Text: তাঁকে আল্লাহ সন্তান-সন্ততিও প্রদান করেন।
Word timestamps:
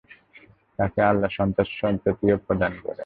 তাঁকে 0.79 0.99
আল্লাহ 1.01 1.29
সন্তান-সন্ততিও 1.37 2.37
প্রদান 2.47 2.73
করেন। 2.83 2.99